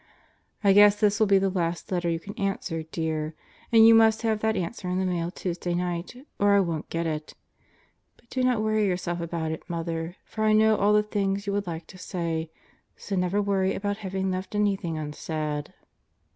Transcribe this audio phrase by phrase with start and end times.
[0.63, 3.35] I guess this will be the last letter you can answer, dear.
[3.71, 7.05] And you must have that answer in the mail Tuesday night, or I won't get
[7.05, 7.35] it.
[8.15, 11.53] But do not worry yourself about it, Mother; for I know all the things you
[11.53, 12.49] would like to say,
[12.97, 15.71] so never worry about having left anything unsaid.